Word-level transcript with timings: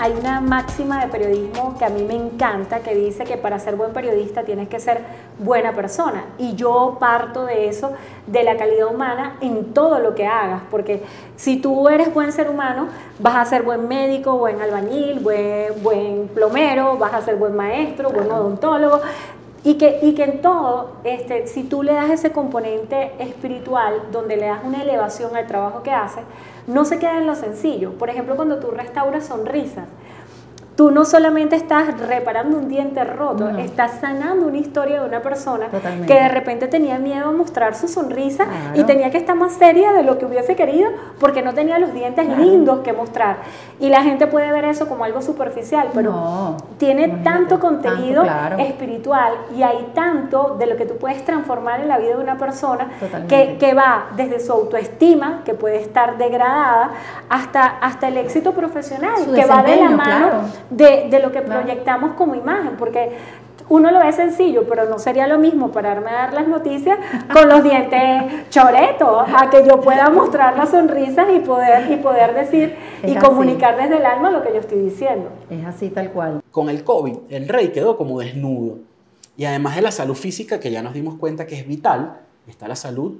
Hay 0.00 0.12
una 0.12 0.40
máxima 0.40 1.04
de 1.04 1.08
periodismo 1.10 1.76
que 1.76 1.84
a 1.84 1.88
mí 1.88 2.04
me 2.04 2.14
encanta 2.14 2.78
que 2.84 2.94
dice 2.94 3.24
que 3.24 3.36
para 3.36 3.58
ser 3.58 3.74
buen 3.74 3.92
periodista 3.92 4.44
tienes 4.44 4.68
que 4.68 4.78
ser 4.78 5.00
buena 5.40 5.72
persona. 5.72 6.24
Y 6.38 6.54
yo 6.54 6.98
parto 7.00 7.44
de 7.44 7.66
eso, 7.66 7.90
de 8.28 8.44
la 8.44 8.56
calidad 8.56 8.86
humana 8.86 9.38
en 9.40 9.74
todo 9.74 9.98
lo 9.98 10.14
que 10.14 10.24
hagas. 10.24 10.62
Porque 10.70 11.02
si 11.34 11.56
tú 11.56 11.88
eres 11.88 12.14
buen 12.14 12.30
ser 12.30 12.48
humano, 12.48 12.86
vas 13.18 13.34
a 13.34 13.44
ser 13.44 13.64
buen 13.64 13.88
médico, 13.88 14.38
buen 14.38 14.62
albañil, 14.62 15.18
buen, 15.18 15.82
buen 15.82 16.28
plomero, 16.28 16.96
vas 16.96 17.14
a 17.14 17.22
ser 17.22 17.34
buen 17.34 17.56
maestro, 17.56 18.10
buen 18.10 18.30
odontólogo. 18.30 19.00
Y 19.68 19.74
que, 19.74 19.98
y 20.00 20.14
que 20.14 20.24
en 20.24 20.40
todo, 20.40 20.92
este, 21.04 21.46
si 21.46 21.62
tú 21.62 21.82
le 21.82 21.92
das 21.92 22.08
ese 22.08 22.32
componente 22.32 23.12
espiritual, 23.18 24.00
donde 24.10 24.38
le 24.38 24.46
das 24.46 24.60
una 24.64 24.80
elevación 24.80 25.36
al 25.36 25.46
trabajo 25.46 25.82
que 25.82 25.90
haces, 25.90 26.24
no 26.66 26.86
se 26.86 26.98
queda 26.98 27.18
en 27.18 27.26
lo 27.26 27.34
sencillo. 27.34 27.92
Por 27.98 28.08
ejemplo, 28.08 28.34
cuando 28.34 28.60
tú 28.60 28.70
restauras 28.70 29.26
sonrisas, 29.26 29.84
tú 30.78 30.92
no 30.92 31.04
solamente 31.04 31.56
estás 31.56 31.98
reparando 31.98 32.56
un 32.56 32.68
diente 32.68 33.02
roto, 33.02 33.48
estás 33.48 33.98
sanando 34.00 34.46
una 34.46 34.58
historia 34.58 35.00
de 35.00 35.08
una 35.08 35.20
persona 35.20 35.66
que 36.06 36.14
de 36.14 36.28
repente 36.28 36.68
tenía 36.68 37.00
miedo 37.00 37.30
a 37.30 37.32
mostrar 37.32 37.74
su 37.74 37.88
sonrisa 37.88 38.46
y 38.74 38.84
tenía 38.84 39.10
que 39.10 39.18
estar 39.18 39.34
más 39.34 39.54
seria 39.54 39.92
de 39.92 40.04
lo 40.04 40.18
que 40.18 40.26
hubiese 40.26 40.54
querido 40.54 40.88
porque 41.18 41.42
no 41.42 41.52
tenía 41.52 41.80
los 41.80 41.92
dientes 41.92 42.28
lindos 42.38 42.78
que 42.84 42.92
mostrar. 42.92 43.38
Y 43.80 43.88
la 43.88 44.04
gente 44.04 44.28
puede 44.28 44.52
ver 44.52 44.66
eso 44.66 44.86
como 44.86 45.02
algo 45.02 45.20
superficial, 45.20 45.88
pero 45.92 46.56
tiene 46.78 47.08
tanto 47.24 47.58
contenido 47.58 48.22
espiritual 48.58 49.32
y 49.56 49.64
hay 49.64 49.90
tanto 49.96 50.54
de 50.60 50.66
lo 50.66 50.76
que 50.76 50.84
tú 50.84 50.94
puedes 50.94 51.24
transformar 51.24 51.80
en 51.80 51.88
la 51.88 51.98
vida 51.98 52.14
de 52.14 52.22
una 52.22 52.38
persona 52.38 52.88
que, 53.28 53.56
que, 53.58 53.74
va 53.74 54.10
desde 54.14 54.38
su 54.38 54.52
autoestima, 54.52 55.42
que 55.44 55.54
puede 55.54 55.80
estar 55.80 56.18
degradada, 56.18 56.92
hasta, 57.28 57.66
hasta 57.66 58.06
el 58.06 58.16
éxito 58.18 58.52
profesional, 58.52 59.16
que 59.34 59.44
va 59.44 59.64
de 59.64 59.74
la 59.74 59.90
mano 59.90 60.42
de, 60.70 61.20
lo 61.22 61.32
que 61.32 61.42
proyectamos 61.42 62.12
como 62.12 62.34
imagen, 62.34 62.76
porque 62.76 63.12
uno 63.68 63.90
lo 63.90 64.00
ve 64.00 64.12
sencillo, 64.12 64.64
pero 64.68 64.88
no 64.88 64.98
sería 64.98 65.26
lo 65.26 65.38
mismo 65.38 65.70
pararme 65.70 66.10
a 66.10 66.14
dar 66.14 66.32
las 66.32 66.48
noticias 66.48 66.98
con 67.32 67.48
los 67.48 67.62
dientes 67.62 68.48
choretos, 68.50 69.26
a 69.34 69.50
que 69.50 69.66
yo 69.66 69.80
pueda 69.80 70.08
mostrar 70.10 70.56
las 70.56 70.70
sonrisas 70.70 71.28
y 71.34 71.40
poder, 71.40 71.90
y 71.90 71.96
poder 71.96 72.34
decir 72.34 72.76
y 73.02 73.14
comunicar 73.16 73.76
desde 73.76 73.98
el 73.98 74.06
alma 74.06 74.30
lo 74.30 74.42
que 74.42 74.50
yo 74.50 74.60
estoy 74.60 74.80
diciendo. 74.80 75.30
Es 75.50 75.64
así 75.66 75.90
tal 75.90 76.10
cual. 76.12 76.40
Con 76.50 76.70
el 76.70 76.82
COVID, 76.82 77.16
el 77.30 77.48
rey 77.48 77.68
quedó 77.68 77.96
como 77.96 78.20
desnudo. 78.20 78.78
Y 79.36 79.44
además 79.44 79.76
de 79.76 79.82
la 79.82 79.92
salud 79.92 80.16
física, 80.16 80.58
que 80.58 80.70
ya 80.70 80.82
nos 80.82 80.94
dimos 80.94 81.14
cuenta 81.14 81.46
que 81.46 81.56
es 81.56 81.66
vital, 81.66 82.18
está 82.48 82.66
la 82.66 82.74
salud 82.74 83.18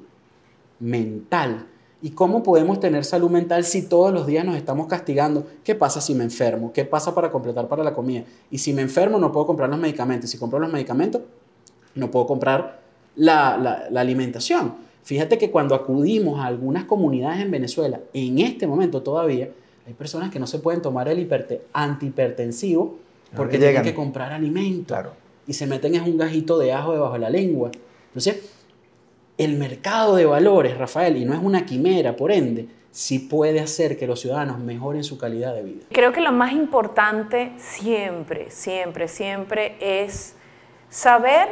mental. 0.81 1.67
¿Y 2.01 2.11
cómo 2.11 2.45
podemos 2.45 2.79
tener 2.79 3.05
salud 3.05 3.31
mental 3.31 3.65
si 3.65 3.83
todos 3.83 4.13
los 4.13 4.27
días 4.27 4.45
nos 4.45 4.57
estamos 4.57 4.87
castigando? 4.87 5.47
¿Qué 5.65 5.75
pasa 5.75 6.01
si 6.01 6.15
me 6.15 6.23
enfermo? 6.23 6.73
¿Qué 6.73 6.85
pasa 6.85 7.15
para 7.15 7.31
completar 7.31 7.67
para 7.67 7.83
la 7.83 7.93
comida? 7.93 8.23
Y 8.51 8.59
si 8.59 8.73
me 8.73 8.83
enfermo 8.83 9.19
no 9.19 9.33
puedo 9.33 9.47
comprar 9.47 9.69
los 9.69 9.79
medicamentos. 9.79 10.31
Si 10.31 10.39
compro 10.39 10.61
los 10.61 10.73
medicamentos 10.73 11.23
no 11.97 12.11
puedo 12.11 12.27
comprar 12.27 12.81
la, 13.17 13.89
alimentación. 13.97 14.75
Fíjate 15.03 15.39
que 15.39 15.51
cuando 15.51 15.75
acudimos 15.75 16.39
a 16.39 16.47
algunas 16.47 16.85
comunidades 16.85 17.41
en 17.41 17.51
Venezuela, 17.51 18.01
en 18.13 18.39
este 18.39 18.67
momento 18.67 19.03
todavía, 19.03 19.51
hay 19.87 19.95
personas 19.95 20.31
que 20.31 20.39
no 20.39 20.47
se 20.47 20.59
pueden 20.59 20.83
tomar 20.83 21.09
el 21.09 21.29
antihipertensivo 21.73 22.99
porque 23.35 23.59
tienen 23.59 23.83
que 23.83 23.95
comprar 23.95 24.33
alimento. 24.33 24.95
Y 25.47 25.55
se 25.55 25.67
meten 25.67 25.95
en 25.95 26.03
un 26.03 26.19
gajito 26.19 26.59
de 26.59 26.73
ajo 26.73 26.93
debajo 26.93 27.15
de 27.15 27.19
la 27.21 27.31
lengua. 27.31 27.71
Entonces, 28.09 28.37
el 29.39 29.57
mercado 29.57 30.17
de 30.17 30.27
valores, 30.27 30.77
Rafael, 30.77 31.17
y 31.17 31.25
no 31.25 31.33
es 31.33 31.41
una 31.41 31.65
quimera, 31.65 32.17
por 32.17 32.33
ende, 32.33 32.69
sí 32.91 33.21
puede 33.21 33.61
hacer 33.61 33.97
que 33.97 34.07
los 34.07 34.21
ciudadanos 34.21 34.59
mejoren 34.59 35.05
su 35.05 35.17
calidad 35.17 35.55
de 35.55 35.63
vida. 35.63 35.85
Creo 35.93 36.13
que 36.13 36.21
lo 36.21 36.33
más 36.33 36.53
importante 36.53 37.53
siempre, 37.57 38.51
siempre, 38.51 39.07
siempre 39.07 39.77
es 39.81 40.35
saber 40.91 41.49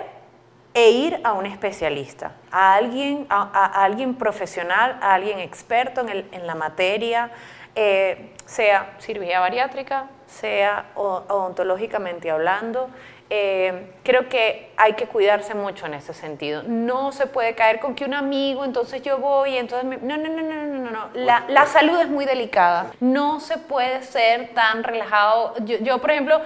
e 0.75 0.91
ir 0.91 1.21
a 1.23 1.33
un 1.33 1.47
especialista, 1.47 2.33
a 2.51 2.75
alguien, 2.75 3.27
a, 3.31 3.85
alguien 3.85 4.15
profesional, 4.17 4.99
a 5.01 5.15
alguien 5.15 5.39
experto 5.39 6.05
en, 6.07 6.47
la 6.47 6.55
materia, 6.55 7.31
eh, 7.75 8.33
sea 8.45 8.97
cirugía 8.99 9.41
bariátrica, 9.41 10.11
sea 10.27 10.87
odontológicamente 10.95 12.31
hablando, 12.31 12.89
eh, 13.29 13.93
creo 14.05 14.29
que 14.29 14.71
hay 14.77 14.93
que 14.93 15.07
cuidarse 15.07 15.55
mucho 15.55 15.87
en 15.87 15.95
ese 15.95 16.15
sentido. 16.15 16.63
No 16.63 17.11
se 17.11 17.27
puede 17.27 17.55
caer 17.55 17.81
con 17.81 17.95
que 17.95 18.05
un 18.05 18.15
amigo, 18.15 18.65
entonces 18.65 19.03
yo 19.03 19.19
voy, 19.19 19.57
entonces... 19.57 20.01
No, 20.03 20.17
no, 20.17 20.29
no, 20.29 20.43
no, 20.43 20.63
no, 20.63 20.91
no. 20.91 21.09
La, 21.15 21.45
la, 21.49 21.67
salud 21.67 21.99
es 21.99 22.09
muy 22.09 22.25
delicada. 22.25 22.93
No 23.01 23.41
se 23.41 23.59
puede 23.59 24.03
ser 24.03 24.55
tan 24.55 24.85
relajado. 24.85 25.55
Yo, 25.65 25.79
yo 25.79 25.99
por 25.99 26.13
ejemplo, 26.13 26.41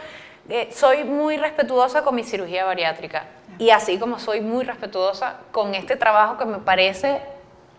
eh, 0.49 0.71
soy 0.73 1.05
muy 1.05 1.37
respetuosa 1.37 2.03
con 2.03 2.15
mi 2.15 2.25
cirugía 2.25 2.65
bariátrica. 2.65 3.25
Y 3.59 3.71
así 3.71 3.99
como 3.99 4.19
soy 4.19 4.41
muy 4.41 4.65
respetuosa 4.65 5.37
con 5.53 5.75
este 5.75 5.97
trabajo 5.97 6.39
que 6.39 6.47
me 6.47 6.59
parece 6.59 7.21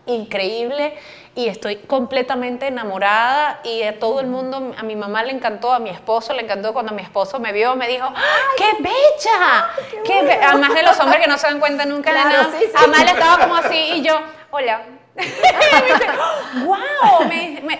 increíble 0.06 0.94
y 1.34 1.48
estoy 1.48 1.76
completamente 1.76 2.66
enamorada 2.66 3.60
y 3.64 3.82
a 3.82 3.98
todo 3.98 4.20
el 4.20 4.26
mundo, 4.26 4.74
a 4.76 4.82
mi 4.82 4.96
mamá 4.96 5.22
le 5.22 5.32
encantó, 5.32 5.72
a 5.72 5.78
mi 5.78 5.90
esposo 5.90 6.34
le 6.34 6.42
encantó, 6.42 6.72
cuando 6.72 6.92
mi 6.92 7.02
esposo 7.02 7.40
me 7.40 7.52
vio 7.52 7.74
me 7.76 7.88
dijo, 7.88 8.12
¡qué 8.56 8.82
bella! 8.82 9.70
Qué 10.04 10.40
Además 10.42 10.74
de 10.74 10.82
los 10.82 10.98
hombres 11.00 11.22
que 11.22 11.28
no 11.28 11.38
se 11.38 11.46
dan 11.46 11.60
cuenta 11.60 11.86
nunca 11.86 12.12
de 12.12 12.18
nada, 12.18 12.50
además 12.74 13.04
le 13.04 13.10
estaba 13.10 13.38
como 13.42 13.56
así 13.56 13.92
y 13.94 14.02
yo, 14.02 14.20
hola. 14.50 14.82
¡Wow! 16.64 17.28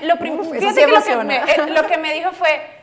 lo, 0.03 0.16
fíjate 0.53 0.84
que 0.84 0.87
lo, 0.87 1.03
que 1.03 1.16
me, 1.16 1.37
eh, 1.37 1.66
lo 1.69 1.87
que 1.87 1.97
me 1.97 2.12
dijo 2.12 2.31
fue, 2.33 2.81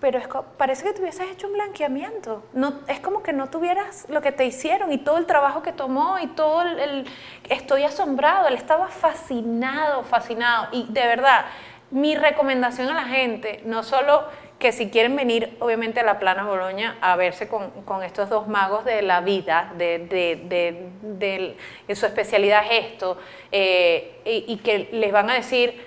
pero 0.00 0.18
es, 0.18 0.28
parece 0.56 0.84
que 0.84 0.92
te 0.92 1.00
hubieses 1.00 1.30
hecho 1.30 1.46
un 1.46 1.54
blanqueamiento. 1.54 2.42
No, 2.52 2.80
es 2.86 3.00
como 3.00 3.22
que 3.22 3.32
no 3.32 3.48
tuvieras 3.48 4.06
lo 4.08 4.20
que 4.20 4.32
te 4.32 4.44
hicieron 4.44 4.92
y 4.92 4.98
todo 4.98 5.16
el 5.18 5.26
trabajo 5.26 5.62
que 5.62 5.72
tomó 5.72 6.18
y 6.18 6.26
todo 6.28 6.62
el, 6.62 7.06
Estoy 7.48 7.84
asombrado, 7.84 8.48
él 8.48 8.54
estaba 8.54 8.88
fascinado, 8.88 10.02
fascinado. 10.02 10.68
Y 10.72 10.86
de 10.90 11.06
verdad, 11.06 11.46
mi 11.90 12.14
recomendación 12.14 12.88
a 12.88 12.94
la 12.94 13.04
gente, 13.04 13.62
no 13.64 13.82
solo 13.82 14.24
que 14.58 14.72
si 14.72 14.90
quieren 14.90 15.14
venir, 15.16 15.56
obviamente, 15.60 16.00
a 16.00 16.02
la 16.02 16.18
Plana 16.18 16.44
Boloña 16.44 16.96
a 17.00 17.14
verse 17.16 17.46
con, 17.46 17.70
con 17.84 18.02
estos 18.02 18.28
dos 18.28 18.48
magos 18.48 18.84
de 18.84 19.02
la 19.02 19.20
vida, 19.20 19.72
de, 19.76 19.98
de, 19.98 21.56
de, 21.86 21.94
su 21.94 22.06
especialidad 22.06 22.64
es 22.70 22.86
esto, 22.86 23.18
eh, 23.52 24.20
y, 24.24 24.52
y 24.52 24.56
que 24.58 24.88
les 24.92 25.12
van 25.12 25.30
a 25.30 25.34
decir, 25.34 25.84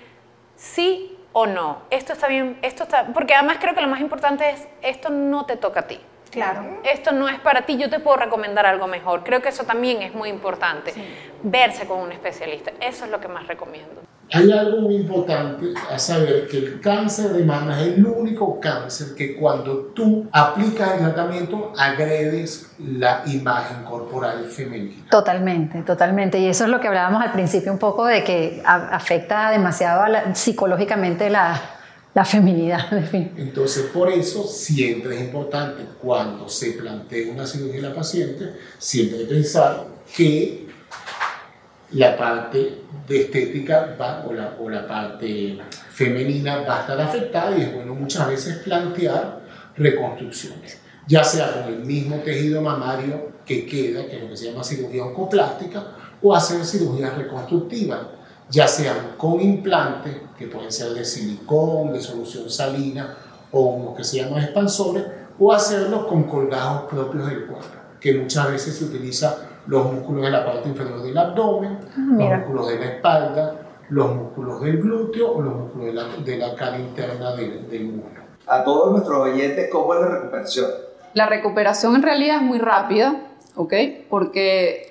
sí, 0.56 1.18
o 1.32 1.46
no. 1.46 1.82
Esto 1.90 2.12
está 2.12 2.28
bien, 2.28 2.58
esto 2.62 2.84
está, 2.84 3.06
porque 3.12 3.34
además 3.34 3.58
creo 3.60 3.74
que 3.74 3.80
lo 3.80 3.88
más 3.88 4.00
importante 4.00 4.50
es, 4.50 4.68
esto 4.82 5.10
no 5.10 5.46
te 5.46 5.56
toca 5.56 5.80
a 5.80 5.86
ti. 5.86 6.00
Claro. 6.30 6.80
Esto 6.84 7.12
no 7.12 7.28
es 7.28 7.40
para 7.40 7.66
ti, 7.66 7.76
yo 7.76 7.90
te 7.90 7.98
puedo 7.98 8.16
recomendar 8.16 8.64
algo 8.66 8.86
mejor. 8.86 9.24
Creo 9.24 9.42
que 9.42 9.48
eso 9.48 9.64
también 9.64 10.02
es 10.02 10.14
muy 10.14 10.28
importante, 10.28 10.92
verse 11.42 11.86
con 11.86 11.98
un 11.98 12.12
especialista. 12.12 12.70
Eso 12.80 13.04
es 13.04 13.10
lo 13.10 13.20
que 13.20 13.28
más 13.28 13.46
recomiendo. 13.46 14.00
Hay 14.32 14.52
algo 14.52 14.82
muy 14.82 14.94
importante 14.94 15.74
a 15.90 15.98
saber 15.98 16.46
que 16.46 16.58
el 16.58 16.80
cáncer 16.80 17.30
de 17.30 17.42
mama 17.42 17.80
es 17.80 17.88
el 17.88 18.06
único 18.06 18.60
cáncer 18.60 19.16
que 19.16 19.34
cuando 19.34 19.90
tú 19.92 20.28
aplicas 20.30 20.92
el 20.92 21.00
tratamiento 21.00 21.72
agredes 21.76 22.72
la 22.78 23.22
imagen 23.26 23.82
corporal 23.82 24.44
femenina. 24.44 25.04
Totalmente, 25.10 25.82
totalmente. 25.82 26.38
Y 26.38 26.46
eso 26.46 26.62
es 26.62 26.70
lo 26.70 26.78
que 26.78 26.86
hablábamos 26.86 27.22
al 27.22 27.32
principio 27.32 27.72
un 27.72 27.78
poco 27.78 28.06
de 28.06 28.22
que 28.22 28.62
afecta 28.64 29.50
demasiado 29.50 30.04
psicológicamente 30.34 31.28
la, 31.28 31.60
la 32.14 32.24
feminidad. 32.24 32.86
Entonces, 33.36 33.86
por 33.92 34.10
eso 34.10 34.44
siempre 34.44 35.16
es 35.16 35.22
importante 35.22 35.84
cuando 36.02 36.48
se 36.48 36.72
plantea 36.72 37.32
una 37.32 37.46
cirugía 37.46 37.76
en 37.76 37.82
la 37.82 37.94
paciente, 37.94 38.52
siempre 38.78 39.24
pensar 39.24 39.86
que 40.16 40.68
la 41.92 42.16
parte 42.16 42.78
de 43.06 43.20
estética 43.22 43.96
va, 44.00 44.24
o, 44.28 44.32
la, 44.32 44.56
o 44.60 44.68
la 44.68 44.86
parte 44.86 45.58
femenina 45.90 46.62
va 46.62 46.78
a 46.78 46.80
estar 46.80 47.00
afectada 47.00 47.56
y 47.56 47.62
es 47.62 47.74
bueno 47.74 47.94
muchas 47.94 48.28
veces 48.28 48.58
plantear 48.58 49.40
reconstrucciones, 49.76 50.78
ya 51.06 51.24
sea 51.24 51.52
con 51.52 51.72
el 51.72 51.80
mismo 51.80 52.16
tejido 52.16 52.60
mamario 52.60 53.32
que 53.44 53.66
queda, 53.66 54.06
que 54.06 54.16
es 54.16 54.22
lo 54.22 54.28
que 54.28 54.36
se 54.36 54.50
llama 54.50 54.62
cirugía 54.62 55.04
oncoplástica, 55.04 55.84
o 56.22 56.34
hacer 56.34 56.64
cirugías 56.64 57.16
reconstructivas, 57.16 58.00
ya 58.50 58.66
sean 58.66 59.14
con 59.16 59.40
implantes, 59.40 60.16
que 60.38 60.46
pueden 60.46 60.72
ser 60.72 60.90
de 60.92 61.04
silicón, 61.04 61.92
de 61.92 62.00
solución 62.00 62.50
salina, 62.50 63.16
o 63.52 63.60
unos 63.60 63.96
que 63.96 64.04
se 64.04 64.18
llaman 64.18 64.42
expansores, 64.42 65.04
o 65.38 65.52
hacerlos 65.52 66.06
con 66.06 66.24
colgados 66.24 66.82
propios 66.90 67.26
del 67.28 67.46
cuerpo. 67.46 67.68
que 68.00 68.14
muchas 68.14 68.50
veces 68.50 68.76
se 68.76 68.84
utiliza 68.84 69.36
los 69.66 69.92
músculos 69.92 70.24
de 70.24 70.30
la 70.30 70.44
parte 70.44 70.68
inferior 70.70 71.02
del 71.02 71.16
abdomen, 71.18 71.78
Ah, 71.94 72.00
los 72.18 72.38
músculos 72.38 72.68
de 72.68 72.78
la 72.78 72.84
espalda, 72.86 73.54
los 73.90 74.14
músculos 74.14 74.60
del 74.62 74.80
glúteo 74.80 75.32
o 75.32 75.42
los 75.42 75.54
músculos 75.54 75.86
de 75.86 75.92
la, 75.92 76.04
de 76.24 76.36
la 76.38 76.54
cara 76.54 76.78
interna 76.78 77.32
del, 77.36 77.68
del 77.68 77.84
muslo. 77.84 78.20
A 78.46 78.64
todos 78.64 78.92
nuestros 78.92 79.18
oyentes, 79.18 79.68
¿cómo 79.70 79.94
es 79.94 80.00
la 80.00 80.08
recuperación? 80.08 80.66
La 81.12 81.26
recuperación 81.26 81.94
en 81.96 82.02
realidad 82.02 82.36
es 82.36 82.42
muy 82.42 82.58
rápida, 82.58 83.20
¿ok? 83.56 83.74
Porque 84.08 84.89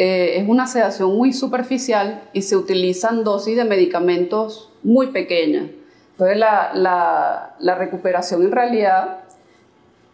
eh, 0.00 0.38
es 0.38 0.48
una 0.48 0.68
sedación 0.68 1.16
muy 1.16 1.32
superficial 1.32 2.22
y 2.32 2.42
se 2.42 2.56
utilizan 2.56 3.24
dosis 3.24 3.56
de 3.56 3.64
medicamentos 3.64 4.70
muy 4.84 5.08
pequeñas. 5.08 5.70
Entonces 6.12 6.38
la, 6.38 7.56
recuperación 7.76 8.44
en 8.44 8.52
realidad 8.52 9.24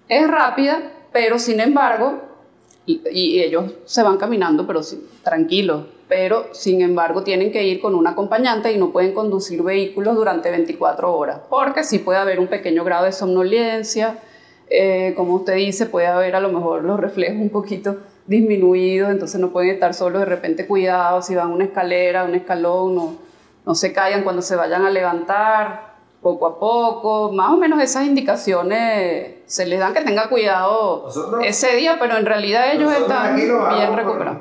es 0.09 0.27
rápida, 0.27 0.91
pero 1.13 1.39
sin 1.39 1.61
embargo, 1.61 2.23
y, 2.87 3.41
ellos 3.41 3.75
se 3.85 4.03
van 4.03 4.17
caminando, 4.17 4.67
pero 4.67 4.81
tranquilos, 5.23 5.85
pero 6.09 6.47
sin 6.53 6.81
embargo 6.81 7.23
tienen 7.23 7.53
que 7.53 7.63
ir 7.65 7.79
con 7.79 7.95
un 7.95 8.07
acompañante 8.07 8.73
y 8.73 8.79
no 8.79 8.91
pueden 8.91 9.13
conducir 9.13 9.63
vehículos 9.63 10.15
durante 10.15 10.51
24 10.51 11.15
horas, 11.15 11.41
porque 11.51 11.85
sí 11.85 11.99
puede 11.99 12.21
haber 12.21 12.41
un 12.41 12.47
pequeño 12.47 12.85
grado 12.85 13.05
de 13.05 13.13
somnolencia, 13.13 14.19
eh, 14.71 15.13
como 15.15 15.35
usted 15.35 15.57
dice, 15.57 15.85
puede 15.85 16.07
haber 16.07 16.37
a 16.37 16.41
lo 16.41 16.49
mejor 16.49 16.85
los 16.85 16.99
reflejos 16.99 17.37
un 17.37 17.51
poquito 17.51 17.99
disminuidos, 18.27 19.11
entonces 19.11 19.41
no 19.41 19.51
pueden 19.51 19.71
estar 19.71 19.95
solos 19.95 20.21
de 20.21 20.27
repente 20.27 20.67
cuidados, 20.67 21.27
si 21.27 21.35
van 21.35 21.51
a 21.51 21.55
una 21.55 21.65
escalera, 21.65 22.25
un 22.25 22.35
escalón, 22.35 22.95
no, 22.95 23.15
no 23.67 23.75
se 23.75 23.93
caigan 23.93 24.23
cuando 24.23 24.41
se 24.43 24.57
vayan 24.57 24.85
a 24.85 24.91
levantar, 24.91 25.95
poco 26.23 26.47
a 26.47 26.59
poco, 26.59 27.33
más 27.33 27.51
o 27.51 27.57
menos 27.59 27.83
esas 27.83 28.05
indicaciones 28.05 29.35
se 29.47 29.67
les 29.67 29.79
dan 29.79 29.93
que 29.93 30.01
tenga 30.01 30.29
cuidado 30.29 31.03
Nosotros- 31.05 31.43
ese 31.45 31.77
día, 31.77 31.97
pero 32.01 32.17
en 32.17 32.25
realidad 32.25 32.73
ellos 32.73 32.93
están 32.95 33.37
bien 33.37 33.51
por- 33.59 33.97
recuperados. 33.97 34.39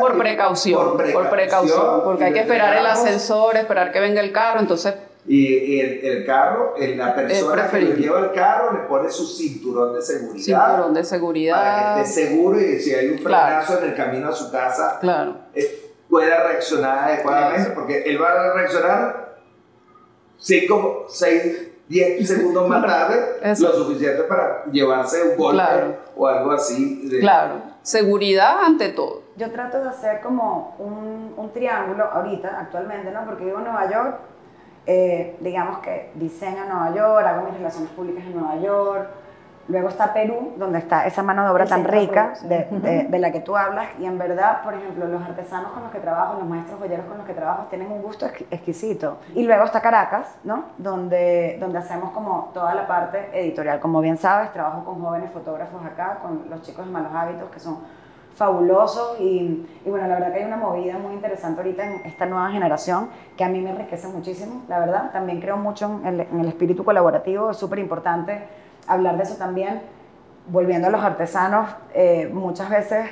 Por 0.00 0.14
y- 0.14 0.18
precaución, 0.18 0.96
por 1.12 1.28
precaución, 1.28 2.00
porque 2.04 2.24
hay 2.24 2.32
que 2.32 2.40
esperar 2.40 2.74
el 2.74 2.86
ascensor, 2.86 3.56
esperar 3.56 3.92
que 3.92 4.00
venga 4.00 4.22
el 4.22 4.32
carro, 4.32 4.60
entonces 4.60 4.94
Y, 5.26 5.78
el, 5.80 6.04
el 6.04 6.24
carro, 6.26 6.74
el- 6.78 6.96
la 6.96 7.14
persona 7.14 7.68
que 7.68 7.80
lo 7.82 7.94
lleva 7.96 8.20
el 8.20 8.32
carro 8.32 8.72
le 8.72 8.78
pone 8.88 9.10
su 9.10 9.26
cinturón 9.26 9.94
de 9.94 10.00
seguridad. 10.00 10.40
cinturón 10.68 10.94
de 10.94 11.00
Para 11.00 11.04
seguridad. 11.04 11.94
que 11.96 12.00
esté 12.02 12.26
seguro 12.26 12.60
y 12.60 12.78
si 12.80 12.94
hay 12.94 13.08
un 13.10 13.18
Claro. 13.18 13.62
frenazo 13.62 13.84
en 13.84 13.90
el 13.90 13.96
camino 13.96 14.28
a 14.28 14.32
su 14.32 14.50
casa, 14.50 14.98
Claro. 15.00 15.36
eh, 15.54 15.92
pueda 16.08 16.44
reaccionar 16.48 17.10
adecuadamente, 17.10 17.62
Eso. 17.62 17.74
porque 17.74 18.02
él 18.04 18.22
va 18.22 18.30
a 18.30 18.52
reaccionar 18.54 19.36
5, 20.38 21.06
6, 21.08 21.68
10 21.88 22.26
segundos 22.26 22.68
más 22.68 22.84
tarde, 22.86 23.38
Eso. 23.42 23.68
lo 23.68 23.74
suficiente 23.74 24.22
para 24.24 24.64
llevarse 24.66 25.22
un 25.22 25.36
golpe 25.36 25.54
Claro. 25.62 25.96
o 26.16 26.26
algo 26.26 26.52
así. 26.52 27.08
de- 27.08 27.20
Claro, 27.20 27.60
seguridad 27.82 28.64
ante 28.64 28.90
todo. 28.90 29.22
Yo 29.36 29.50
trato 29.50 29.82
de 29.82 29.88
hacer 29.88 30.20
como 30.20 30.74
un, 30.78 31.34
un 31.36 31.52
triángulo 31.52 32.04
ahorita, 32.04 32.58
actualmente, 32.60 33.10
¿no? 33.10 33.24
Porque 33.24 33.44
vivo 33.44 33.58
en 33.58 33.64
Nueva 33.64 33.90
York, 33.90 34.16
eh, 34.88 35.36
digamos 35.40 35.78
que 35.78 36.10
diseño 36.14 36.62
en 36.64 36.68
Nueva 36.70 36.90
York, 36.94 37.26
hago 37.26 37.44
mis 37.48 37.54
relaciones 37.58 37.90
públicas 37.90 38.24
en 38.24 38.34
Nueva 38.38 38.56
York. 38.56 39.08
Luego 39.70 39.90
está 39.90 40.14
Perú, 40.14 40.54
donde 40.56 40.78
está 40.78 41.06
esa 41.06 41.22
mano 41.22 41.44
de 41.44 41.50
obra 41.50 41.64
El 41.64 41.68
tan 41.68 41.84
rica 41.84 42.32
de, 42.44 42.64
de- 42.70 43.04
de 43.04 43.18
la 43.18 43.30
que 43.30 43.40
tú 43.40 43.54
hablas. 43.54 43.86
Y 44.00 44.06
en 44.06 44.16
verdad, 44.16 44.62
por 44.62 44.72
ejemplo, 44.72 45.06
los 45.06 45.22
artesanos 45.22 45.72
con 45.72 45.82
los 45.82 45.92
que 45.92 45.98
trabajo, 45.98 46.38
los 46.38 46.48
maestros 46.48 46.80
joyeros 46.80 47.04
con 47.04 47.18
los 47.18 47.26
que 47.26 47.34
trabajo, 47.34 47.66
tienen 47.68 47.92
un 47.92 48.00
gusto 48.00 48.24
exqui- 48.24 48.46
exquisito. 48.50 49.18
Y 49.34 49.44
luego 49.44 49.64
está 49.64 49.82
Caracas, 49.82 50.34
¿no? 50.42 50.64
Donde, 50.78 51.58
donde 51.60 51.76
hacemos 51.80 52.12
como 52.12 52.50
toda 52.54 52.74
la 52.74 52.86
parte 52.86 53.28
editorial. 53.34 53.78
Como 53.78 54.00
bien 54.00 54.16
sabes, 54.16 54.50
trabajo 54.54 54.84
con 54.86 55.02
jóvenes 55.02 55.30
fotógrafos 55.32 55.84
acá, 55.84 56.16
con 56.22 56.46
los 56.48 56.62
chicos 56.62 56.86
de 56.86 56.90
Malos 56.90 57.12
Hábitos, 57.14 57.50
que 57.50 57.60
son 57.60 57.76
fabulosos 58.38 59.18
y, 59.20 59.66
y 59.84 59.90
bueno, 59.90 60.06
la 60.06 60.14
verdad 60.14 60.32
que 60.32 60.38
hay 60.38 60.44
una 60.46 60.56
movida 60.56 60.96
muy 60.96 61.12
interesante 61.12 61.60
ahorita 61.60 61.84
en 61.84 62.06
esta 62.06 62.24
nueva 62.24 62.48
generación 62.50 63.08
que 63.36 63.42
a 63.44 63.48
mí 63.48 63.60
me 63.60 63.70
enriquece 63.70 64.06
muchísimo, 64.08 64.62
la 64.68 64.78
verdad. 64.78 65.10
También 65.12 65.40
creo 65.40 65.56
mucho 65.56 66.00
en 66.04 66.06
el, 66.06 66.20
en 66.20 66.40
el 66.40 66.48
espíritu 66.48 66.84
colaborativo, 66.84 67.50
es 67.50 67.56
súper 67.56 67.80
importante 67.80 68.44
hablar 68.86 69.16
de 69.16 69.24
eso 69.24 69.34
también. 69.36 69.82
Volviendo 70.46 70.86
a 70.86 70.90
los 70.90 71.02
artesanos, 71.02 71.68
eh, 71.92 72.30
muchas 72.32 72.70
veces 72.70 73.10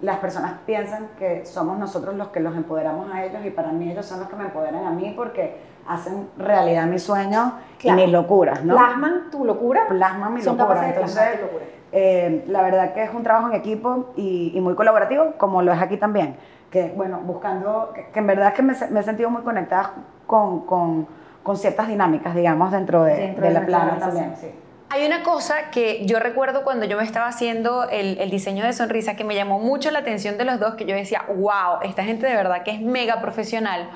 las 0.00 0.18
personas 0.18 0.52
piensan 0.64 1.08
que 1.18 1.44
somos 1.44 1.76
nosotros 1.76 2.14
los 2.14 2.28
que 2.28 2.38
los 2.40 2.56
empoderamos 2.56 3.12
a 3.12 3.24
ellos 3.24 3.44
y 3.44 3.50
para 3.50 3.72
mí 3.72 3.90
ellos 3.90 4.06
son 4.06 4.20
los 4.20 4.28
que 4.28 4.36
me 4.36 4.44
empoderan 4.44 4.86
a 4.86 4.90
mí 4.90 5.12
porque 5.16 5.56
hacen 5.88 6.28
realidad 6.38 6.86
mis 6.86 7.02
sueños 7.02 7.52
Claro. 7.78 7.98
y 7.98 8.02
mis 8.04 8.12
locuras, 8.12 8.64
¿no? 8.64 8.74
Plasman 8.76 9.30
tu 9.30 9.44
locura. 9.44 9.86
plasman 9.88 10.34
mi 10.34 10.40
Son 10.40 10.56
locura. 10.56 10.80
de 10.82 10.92
tu 10.92 11.00
locura. 11.00 11.64
Eh, 11.92 12.44
la 12.46 12.62
verdad 12.62 12.94
que 12.94 13.02
es 13.02 13.10
un 13.14 13.22
trabajo 13.22 13.48
en 13.48 13.54
equipo 13.54 14.12
y, 14.16 14.52
y 14.54 14.60
muy 14.60 14.74
colaborativo, 14.74 15.34
como 15.38 15.62
lo 15.62 15.72
es 15.72 15.80
aquí 15.80 15.96
también. 15.96 16.36
Que, 16.70 16.92
bueno, 16.94 17.18
buscando, 17.20 17.92
que, 17.94 18.08
que 18.12 18.18
en 18.18 18.26
verdad 18.26 18.52
que 18.52 18.62
me, 18.62 18.74
me 18.90 19.00
he 19.00 19.02
sentido 19.02 19.30
muy 19.30 19.42
conectada 19.42 19.94
con, 20.26 20.66
con, 20.66 21.06
con 21.42 21.56
ciertas 21.56 21.88
dinámicas, 21.88 22.34
digamos, 22.34 22.70
dentro 22.72 23.04
de, 23.04 23.14
Dentro 23.14 23.42
de 23.42 23.48
de 23.48 23.60
la 23.60 23.66
plana 23.66 23.98
también. 23.98 24.34
Sí. 24.36 24.50
Hay 24.90 25.06
una 25.06 25.22
cosa 25.22 25.70
que 25.70 26.06
yo 26.06 26.18
recuerdo 26.18 26.64
cuando 26.64 26.86
yo 26.86 26.96
me 26.96 27.04
estaba 27.04 27.26
haciendo 27.26 27.88
el, 27.90 28.18
el 28.18 28.30
diseño 28.30 28.64
de 28.64 28.72
sonrisa 28.72 29.16
que 29.16 29.24
me 29.24 29.34
llamó 29.34 29.58
mucho 29.58 29.90
la 29.90 29.98
atención 29.98 30.38
de 30.38 30.44
los 30.44 30.58
dos, 30.60 30.76
que 30.76 30.86
yo 30.86 30.94
decía, 30.94 31.24
wow, 31.28 31.80
esta 31.82 32.04
gente 32.04 32.26
de 32.26 32.34
verdad 32.34 32.62
que 32.62 32.70
es 32.70 32.80
mega 32.80 33.20
profesional. 33.20 33.90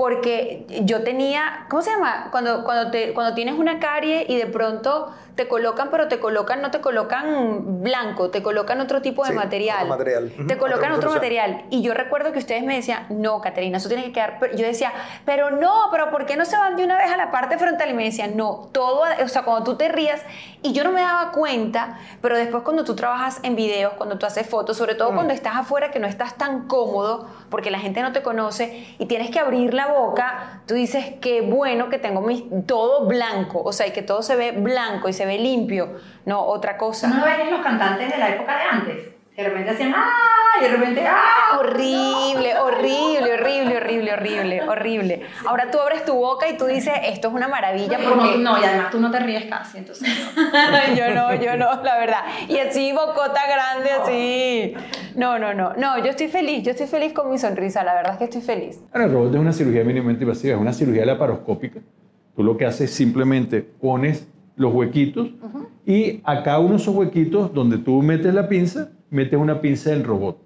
Porque 0.00 0.64
yo 0.84 1.02
tenía, 1.04 1.66
¿cómo 1.68 1.82
se 1.82 1.90
llama? 1.90 2.28
Cuando, 2.30 2.64
cuando, 2.64 2.90
te, 2.90 3.12
cuando 3.12 3.34
tienes 3.34 3.56
una 3.58 3.78
carie 3.80 4.24
y 4.26 4.38
de 4.38 4.46
pronto 4.46 5.12
te 5.34 5.46
colocan, 5.46 5.88
pero 5.90 6.08
te 6.08 6.18
colocan, 6.18 6.60
no 6.62 6.70
te 6.70 6.80
colocan 6.80 7.82
blanco, 7.82 8.30
te 8.30 8.42
colocan 8.42 8.80
otro 8.80 9.00
tipo 9.02 9.22
de 9.24 9.30
Sí, 9.30 9.34
material. 9.36 9.76
otro 9.84 9.88
material. 9.90 10.32
Te 10.48 10.56
colocan 10.58 10.92
otro 10.92 11.10
solución. 11.10 11.14
material. 11.14 11.64
Y 11.70 11.82
yo 11.82 11.92
recuerdo 11.94 12.32
que 12.32 12.38
ustedes 12.38 12.62
me 12.62 12.76
decían, 12.76 13.06
no, 13.10 13.40
Caterina, 13.42 13.76
eso 13.78 13.88
tiene 13.88 14.04
que 14.04 14.12
quedar. 14.12 14.38
Yo 14.56 14.66
decía, 14.66 14.90
pero 15.26 15.50
no, 15.50 15.88
pero 15.90 16.10
¿por 16.10 16.24
qué 16.26 16.36
no 16.36 16.44
se 16.46 16.56
van 16.58 16.76
de 16.76 16.84
una 16.84 16.96
vez 16.98 17.10
a 17.10 17.16
la 17.18 17.30
parte 17.30 17.58
frontal? 17.58 17.90
Y 17.90 17.94
me 17.94 18.04
decían, 18.04 18.36
no, 18.38 18.68
todo, 18.72 19.02
o 19.22 19.28
sea, 19.28 19.42
cuando 19.42 19.64
tú 19.64 19.76
te 19.76 19.88
rías, 19.88 20.22
y 20.62 20.72
yo 20.72 20.82
no 20.84 20.92
me 20.92 21.00
daba 21.00 21.30
cuenta, 21.32 21.98
pero 22.20 22.36
después 22.36 22.62
cuando 22.62 22.84
tú 22.84 22.94
trabajas 22.94 23.40
en 23.42 23.54
videos, 23.56 23.94
cuando 23.94 24.18
tú 24.18 24.24
haces 24.26 24.46
fotos, 24.46 24.76
sobre 24.78 24.94
Mm. 24.94 24.98
todo 24.98 25.14
cuando 25.14 25.32
estás 25.32 25.56
afuera, 25.56 25.90
que 25.90 25.98
no 26.00 26.06
estás 26.06 26.36
tan 26.36 26.66
cómodo, 26.68 27.26
porque 27.50 27.70
la 27.70 27.78
gente 27.78 28.02
no 28.02 28.12
te 28.12 28.20
conoce, 28.22 28.86
y 28.98 29.06
tienes 29.06 29.30
que 29.30 29.38
abrir 29.38 29.72
la 29.72 29.89
boca, 29.90 30.62
tú 30.66 30.74
dices, 30.74 31.14
qué 31.20 31.42
bueno 31.42 31.88
que 31.88 31.98
tengo 31.98 32.20
mis, 32.20 32.44
todo 32.66 33.06
blanco, 33.06 33.62
o 33.62 33.72
sea, 33.72 33.86
y 33.86 33.92
que 33.92 34.02
todo 34.02 34.22
se 34.22 34.36
ve 34.36 34.52
blanco 34.52 35.08
y 35.08 35.12
se 35.12 35.26
ve 35.26 35.38
limpio, 35.38 35.98
no 36.24 36.40
otra 36.40 36.76
cosa. 36.76 37.08
¿No 37.08 37.24
veías 37.24 37.50
los 37.50 37.60
cantantes 37.60 38.10
de 38.10 38.18
la 38.18 38.30
época 38.30 38.56
de 38.56 38.62
antes? 38.62 39.19
De 39.40 39.48
repente 39.48 39.70
hacían 39.70 39.94
¡ah! 39.96 40.58
y 40.58 40.62
de 40.64 40.68
repente 40.68 41.06
¡ah! 41.06 41.58
Horrible, 41.58 42.58
horrible, 42.58 43.32
horrible, 43.32 43.76
horrible, 43.78 44.12
horrible, 44.12 44.62
horrible. 44.68 45.22
Ahora 45.46 45.70
tú 45.70 45.78
abres 45.78 46.04
tu 46.04 46.12
boca 46.12 46.46
y 46.46 46.58
tú 46.58 46.66
dices, 46.66 46.92
esto 47.04 47.28
es 47.28 47.34
una 47.34 47.48
maravilla 47.48 47.98
porque... 48.04 48.36
no, 48.36 48.60
y 48.60 48.64
además 48.64 48.90
tú 48.90 49.00
no 49.00 49.10
te 49.10 49.18
ríes 49.18 49.46
casi, 49.46 49.78
entonces. 49.78 50.06
yo 50.96 51.14
no, 51.14 51.34
yo 51.36 51.56
no, 51.56 51.82
la 51.82 51.98
verdad. 51.98 52.20
Y 52.48 52.58
así, 52.58 52.92
bocota 52.92 53.40
grande, 53.46 53.90
así. 53.92 54.74
No, 55.16 55.38
no, 55.38 55.54
no. 55.54 55.72
No, 55.74 55.98
yo 55.98 56.10
estoy 56.10 56.28
feliz, 56.28 56.62
yo 56.62 56.72
estoy 56.72 56.86
feliz 56.86 57.14
con 57.14 57.30
mi 57.30 57.38
sonrisa, 57.38 57.82
la 57.82 57.94
verdad 57.94 58.12
es 58.12 58.18
que 58.18 58.24
estoy 58.24 58.42
feliz. 58.42 58.82
Ahora, 58.92 59.06
el 59.06 59.12
robot 59.12 59.34
es 59.34 59.40
una 59.40 59.52
cirugía 59.54 59.84
mínimamente 59.84 60.24
invasiva, 60.24 60.54
es 60.54 60.60
una 60.60 60.74
cirugía 60.74 61.06
laparoscópica. 61.06 61.80
Tú 62.36 62.42
lo 62.44 62.58
que 62.58 62.66
haces 62.66 62.90
es 62.90 62.94
simplemente 62.94 63.62
pones 63.62 64.28
los 64.56 64.74
huequitos 64.74 65.30
y 65.86 66.20
a 66.24 66.42
cada 66.42 66.58
uno 66.58 66.70
de 66.70 66.76
esos 66.76 66.94
huequitos 66.94 67.54
donde 67.54 67.78
tú 67.78 68.02
metes 68.02 68.34
la 68.34 68.46
pinza, 68.46 68.90
metes 69.10 69.38
una 69.38 69.60
pinza 69.60 69.90
del 69.90 70.04
robot. 70.04 70.38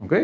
¿Ok? 0.00 0.14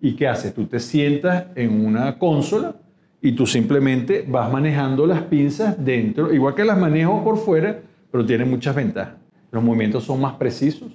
¿Y 0.00 0.14
qué 0.14 0.28
haces? 0.28 0.54
Tú 0.54 0.66
te 0.66 0.80
sientas 0.80 1.46
en 1.54 1.84
una 1.84 2.18
consola 2.18 2.76
y 3.20 3.32
tú 3.32 3.46
simplemente 3.46 4.24
vas 4.26 4.50
manejando 4.52 5.06
las 5.06 5.22
pinzas 5.22 5.82
dentro, 5.84 6.32
igual 6.32 6.54
que 6.54 6.64
las 6.64 6.78
manejo 6.78 7.22
por 7.24 7.38
fuera, 7.38 7.80
pero 8.10 8.24
tiene 8.24 8.44
muchas 8.44 8.74
ventajas. 8.74 9.14
Los 9.50 9.62
movimientos 9.62 10.04
son 10.04 10.20
más 10.20 10.34
precisos 10.34 10.92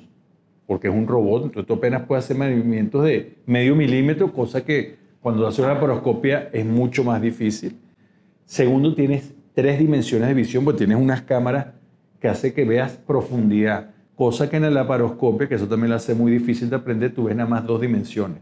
porque 0.71 0.87
es 0.87 0.93
un 0.93 1.05
robot, 1.05 1.43
entonces 1.43 1.67
tú 1.67 1.73
apenas 1.73 2.03
puedes 2.03 2.23
hacer 2.23 2.37
movimientos 2.37 3.03
de 3.03 3.35
medio 3.45 3.75
milímetro, 3.75 4.31
cosa 4.31 4.63
que 4.63 4.95
cuando 5.19 5.45
haces 5.45 5.59
una 5.59 5.73
laparoscopia 5.73 6.49
es 6.53 6.65
mucho 6.65 7.03
más 7.03 7.21
difícil. 7.21 7.77
Segundo, 8.45 8.95
tienes 8.95 9.33
tres 9.53 9.79
dimensiones 9.79 10.29
de 10.29 10.33
visión, 10.33 10.63
porque 10.63 10.77
tienes 10.77 10.97
unas 10.97 11.23
cámaras 11.23 11.67
que 12.21 12.29
hace 12.29 12.53
que 12.53 12.63
veas 12.63 12.93
profundidad, 12.93 13.91
cosa 14.21 14.47
que 14.47 14.57
en 14.57 14.61
la 14.61 14.69
laparoscopia, 14.69 15.47
que 15.49 15.55
eso 15.55 15.67
también 15.67 15.89
lo 15.89 15.95
hace 15.95 16.13
muy 16.13 16.31
difícil 16.31 16.69
de 16.69 16.75
aprender, 16.75 17.11
tú 17.11 17.23
ves 17.23 17.35
nada 17.35 17.49
más 17.49 17.65
dos 17.65 17.81
dimensiones. 17.81 18.37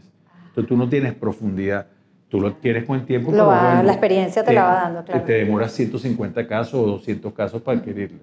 Entonces 0.48 0.68
tú 0.68 0.76
no 0.76 0.86
tienes 0.86 1.14
profundidad, 1.14 1.86
tú 2.28 2.38
lo 2.38 2.48
adquieres 2.48 2.84
con 2.84 3.00
el 3.00 3.06
tiempo. 3.06 3.30
Pero 3.30 3.46
va- 3.46 3.62
bueno, 3.64 3.82
la 3.84 3.92
experiencia 3.92 4.44
te 4.44 4.52
la 4.52 4.62
va 4.64 4.74
dando, 4.74 5.04
claro. 5.04 5.24
Te 5.24 5.32
demoras 5.32 5.72
150 5.72 6.46
casos 6.46 6.74
o 6.74 6.86
200 6.86 7.32
casos 7.32 7.62
para 7.62 7.78
adquirirlo. 7.78 8.18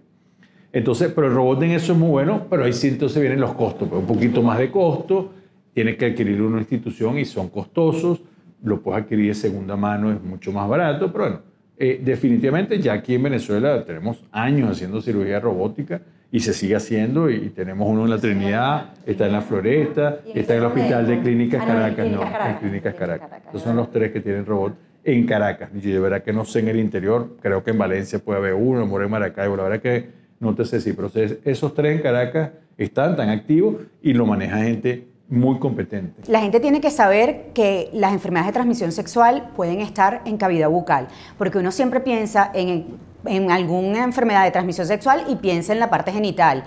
Entonces, 0.71 1.11
pero 1.15 1.25
el 1.25 1.33
robot 1.33 1.63
en 1.63 1.71
eso 1.71 1.93
es 1.93 1.97
muy 1.97 2.09
bueno, 2.09 2.45
pero 2.47 2.63
ahí 2.63 2.73
sí 2.73 2.89
entonces 2.89 3.19
vienen 3.19 3.39
los 3.39 3.55
costos, 3.55 3.89
pues, 3.89 3.99
un 4.01 4.05
poquito 4.07 4.43
más 4.43 4.59
de 4.59 4.69
costo, 4.69 5.31
tienes 5.73 5.97
que 5.97 6.05
adquirir 6.05 6.39
una 6.43 6.59
institución 6.59 7.17
y 7.17 7.25
son 7.25 7.49
costosos, 7.49 8.21
lo 8.61 8.81
puedes 8.83 9.01
adquirir 9.01 9.29
de 9.29 9.33
segunda 9.33 9.75
mano, 9.75 10.11
es 10.11 10.21
mucho 10.21 10.51
más 10.51 10.69
barato, 10.69 11.11
pero 11.11 11.23
bueno, 11.23 11.39
eh, 11.75 11.99
definitivamente 12.03 12.79
ya 12.79 12.93
aquí 12.93 13.15
en 13.15 13.23
Venezuela 13.23 13.83
tenemos 13.83 14.23
años 14.31 14.69
haciendo 14.69 15.01
cirugía 15.01 15.39
robótica 15.39 16.01
y 16.31 16.39
se 16.41 16.53
sigue 16.53 16.75
haciendo 16.75 17.29
y 17.29 17.49
tenemos 17.49 17.87
uno 17.89 18.03
en 18.03 18.09
la 18.09 18.17
Trinidad, 18.17 18.93
está 19.05 19.27
en 19.27 19.31
la 19.31 19.41
Floresta, 19.41 20.19
en 20.25 20.37
está 20.37 20.55
en 20.55 20.63
el 20.63 20.65
Centro 20.65 20.67
Hospital 20.67 21.07
de. 21.07 21.19
Clínicas 21.21 21.61
en 21.61 21.67
Caracas, 21.67 22.11
no, 22.11 22.21
en 22.21 22.55
Clínicas 22.57 22.93
En 22.93 22.99
Caracas. 22.99 23.29
Esos 23.49 23.61
son 23.61 23.75
los 23.75 23.91
tres 23.91 24.11
que 24.11 24.19
tienen 24.19 24.45
robot 24.45 24.75
en 25.03 25.25
Caracas. 25.25 25.69
Y 25.73 25.79
de 25.79 25.99
verdad 25.99 26.23
que 26.23 26.33
no 26.33 26.43
sé 26.43 26.59
en 26.59 26.67
el 26.67 26.79
interior, 26.79 27.37
creo 27.41 27.63
que 27.63 27.71
en 27.71 27.77
Valencia 27.77 28.19
puede 28.19 28.39
haber 28.39 28.53
uno, 28.53 28.83
en 28.83 28.89
Moreno 28.89 29.09
Maracaibo, 29.09 29.55
la 29.55 29.63
verdad 29.63 29.81
que 29.81 30.09
no 30.39 30.53
te 30.53 30.65
sé 30.65 30.81
si, 30.81 30.93
pero 30.93 31.09
esos 31.45 31.73
tres 31.73 31.95
en 31.95 32.03
Caracas 32.03 32.51
están 32.77 33.15
tan 33.15 33.29
activos 33.29 33.77
y 34.01 34.13
lo 34.13 34.25
maneja 34.25 34.57
gente 34.57 35.07
muy 35.29 35.59
competente. 35.59 36.21
La 36.31 36.41
gente 36.41 36.59
tiene 36.59 36.79
que 36.79 36.91
saber 36.91 37.47
que 37.53 37.89
las 37.93 38.13
enfermedades 38.13 38.47
de 38.47 38.53
transmisión 38.53 38.91
sexual 38.91 39.51
pueden 39.55 39.81
estar 39.81 40.21
en 40.25 40.37
cavidad 40.37 40.69
bucal, 40.69 41.07
porque 41.37 41.57
uno 41.57 41.71
siempre 41.71 41.99
piensa 41.99 42.51
en, 42.53 42.97
en 43.27 43.51
alguna 43.51 44.03
enfermedad 44.03 44.43
de 44.43 44.51
transmisión 44.51 44.87
sexual 44.87 45.23
y 45.27 45.35
piensa 45.35 45.73
en 45.73 45.79
la 45.79 45.89
parte 45.89 46.11
genital. 46.11 46.63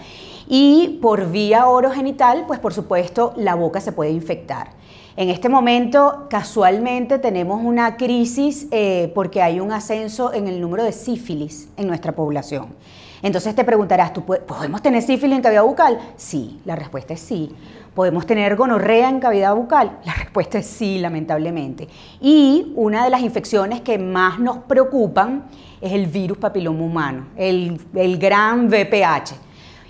Y 0.48 0.98
por 1.00 1.30
vía 1.30 1.66
orogenital, 1.68 2.44
pues 2.46 2.58
por 2.58 2.74
supuesto, 2.74 3.32
la 3.36 3.54
boca 3.54 3.80
se 3.80 3.92
puede 3.92 4.10
infectar. 4.10 4.70
En 5.16 5.28
este 5.28 5.48
momento, 5.48 6.26
casualmente, 6.30 7.18
tenemos 7.18 7.60
una 7.62 7.96
crisis 7.96 8.66
eh, 8.70 9.12
porque 9.14 9.42
hay 9.42 9.60
un 9.60 9.70
ascenso 9.72 10.32
en 10.32 10.48
el 10.48 10.60
número 10.60 10.82
de 10.84 10.92
sífilis 10.92 11.68
en 11.76 11.86
nuestra 11.88 12.12
población. 12.12 12.68
Entonces 13.22 13.54
te 13.54 13.64
preguntarás, 13.64 14.12
¿tú 14.14 14.22
puede- 14.24 14.40
¿podemos 14.40 14.80
tener 14.80 15.02
sífilis 15.02 15.36
en 15.36 15.42
cavidad 15.42 15.62
bucal? 15.64 15.98
Sí, 16.16 16.58
la 16.64 16.74
respuesta 16.74 17.12
es 17.12 17.20
sí. 17.20 17.54
¿Podemos 17.94 18.24
tener 18.24 18.54
gonorrea 18.54 19.08
en 19.08 19.18
cavidad 19.18 19.54
bucal? 19.54 19.98
La 20.04 20.14
respuesta 20.14 20.58
es 20.58 20.66
sí, 20.66 20.98
lamentablemente. 20.98 21.88
Y 22.20 22.72
una 22.76 23.04
de 23.04 23.10
las 23.10 23.20
infecciones 23.20 23.80
que 23.80 23.98
más 23.98 24.38
nos 24.38 24.58
preocupan 24.58 25.44
es 25.80 25.92
el 25.92 26.06
virus 26.06 26.38
papiloma 26.38 26.84
humano, 26.84 27.26
el, 27.36 27.80
el 27.94 28.18
gran 28.18 28.68
VPH. 28.68 29.34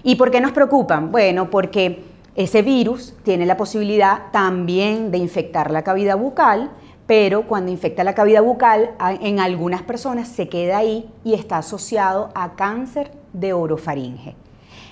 ¿Y 0.02 0.16
por 0.16 0.30
qué 0.30 0.40
nos 0.40 0.52
preocupan? 0.52 1.12
Bueno, 1.12 1.50
porque 1.50 2.04
ese 2.34 2.62
virus 2.62 3.14
tiene 3.22 3.44
la 3.44 3.56
posibilidad 3.56 4.30
también 4.32 5.10
de 5.10 5.18
infectar 5.18 5.70
la 5.70 5.82
cavidad 5.82 6.16
bucal, 6.16 6.70
pero 7.06 7.46
cuando 7.46 7.70
infecta 7.70 8.02
la 8.02 8.14
cavidad 8.14 8.42
bucal, 8.42 8.92
en 9.20 9.40
algunas 9.40 9.82
personas 9.82 10.28
se 10.28 10.48
queda 10.48 10.78
ahí 10.78 11.10
y 11.24 11.34
está 11.34 11.58
asociado 11.58 12.30
a 12.34 12.54
cáncer 12.54 13.10
de 13.32 13.52
orofaringe. 13.52 14.36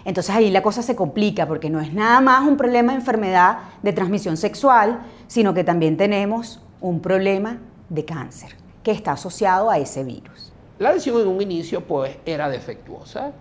Entonces 0.09 0.35
ahí 0.35 0.51
la 0.51 0.63
cosa 0.63 0.81
se 0.81 0.97
complica 0.97 1.47
porque 1.47 1.69
no 1.69 1.83
es 1.83 1.93
nada 1.93 2.23
más 2.23 2.49
un 2.49 2.57
problema 2.57 2.93
de 2.93 2.99
enfermedad 3.01 3.59
de 3.83 3.93
transmisión 3.93 4.39
sexual, 4.39 5.01
sino 5.27 5.53
que 5.53 5.65
también 5.65 5.99
tenemos 5.99 6.63
un 6.81 7.01
problema 7.01 7.59
de 7.91 8.07
cáncer 8.07 8.53
que 8.83 8.91
está 8.91 9.13
asociado 9.13 9.69
a 9.69 9.77
ese 9.77 10.05
virus. 10.05 10.51
La 10.79 10.95
decisión 10.95 11.21
en 11.21 11.29
un 11.29 11.43
inicio 11.43 11.87
pues 11.87 12.17
era 12.25 12.49
defectuosa, 12.49 13.33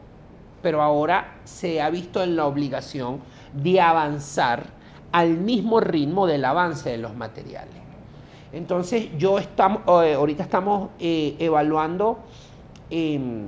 pero 0.61 0.81
ahora 0.81 1.37
se 1.45 1.81
ha 1.81 1.89
visto 1.89 2.21
en 2.21 2.35
la 2.35 2.45
obligación 2.45 3.21
de 3.53 3.79
avanzar 3.79 4.65
al 5.13 5.37
mismo 5.37 5.79
ritmo 5.79 6.27
del 6.27 6.43
avance 6.43 6.89
de 6.89 6.97
los 6.97 7.15
materiales. 7.15 7.75
Entonces 8.51 9.07
yo 9.17 9.39
estamos, 9.39 9.83
eh, 10.03 10.15
ahorita 10.15 10.43
estamos 10.43 10.89
eh, 10.99 11.37
evaluando 11.39 12.19
em, 12.89 13.47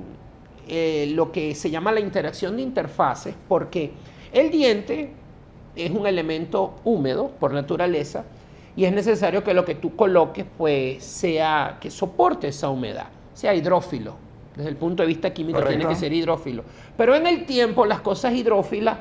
eh, 0.72 1.10
lo 1.14 1.32
que 1.32 1.54
se 1.56 1.68
llama 1.68 1.90
la 1.90 1.98
interacción 1.98 2.56
de 2.56 2.62
interfaces, 2.62 3.34
porque 3.48 3.90
el 4.32 4.50
diente 4.50 5.12
es 5.74 5.90
un 5.90 6.06
elemento 6.06 6.76
húmedo 6.84 7.32
por 7.40 7.52
naturaleza 7.52 8.24
y 8.76 8.84
es 8.84 8.92
necesario 8.92 9.42
que 9.42 9.52
lo 9.52 9.64
que 9.64 9.74
tú 9.74 9.96
coloques 9.96 10.46
pues 10.56 11.02
sea 11.02 11.78
que 11.80 11.90
soporte 11.90 12.48
esa 12.48 12.68
humedad, 12.68 13.08
sea 13.34 13.52
hidrófilo. 13.52 14.14
Desde 14.56 14.70
el 14.70 14.76
punto 14.76 15.02
de 15.02 15.08
vista 15.08 15.32
químico 15.32 15.58
Correcto. 15.58 15.78
tiene 15.78 15.92
que 15.92 15.98
ser 15.98 16.12
hidrófilo. 16.12 16.62
Pero 16.96 17.14
en 17.14 17.26
el 17.26 17.46
tiempo 17.46 17.84
las 17.84 18.00
cosas 18.00 18.32
hidrófilas 18.34 18.98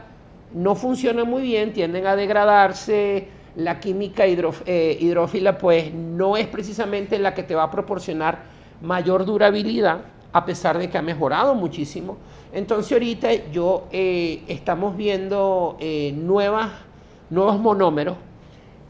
no 0.53 0.73
funcionan 0.73 1.29
muy 1.29 1.43
bien, 1.43 1.71
tienden 1.73 2.07
a 2.07 2.15
degradarse. 2.15 3.27
La 3.55 3.79
química 3.79 4.23
eh, 4.25 4.97
hidrófila 4.99 5.57
pues 5.57 5.93
no 5.93 6.35
es 6.35 6.47
precisamente 6.47 7.19
la 7.19 7.33
que 7.33 7.43
te 7.43 7.53
va 7.55 7.63
a 7.63 7.71
proporcionar 7.71 8.39
mayor 8.81 9.25
durabilidad, 9.25 10.01
a 10.31 10.45
pesar 10.45 10.77
de 10.77 10.89
que 10.89 10.97
ha 10.97 11.01
mejorado 11.01 11.55
muchísimo. 11.55 12.17
Entonces 12.53 12.91
ahorita 12.91 13.49
yo 13.51 13.87
eh, 13.91 14.43
estamos 14.47 14.95
viendo 14.95 15.77
eh, 15.79 16.13
nuevas, 16.15 16.69
nuevos 17.29 17.59
monómeros 17.59 18.17